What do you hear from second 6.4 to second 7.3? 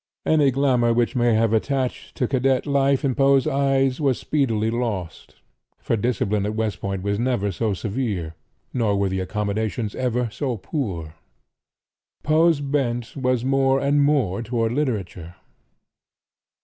at West Point was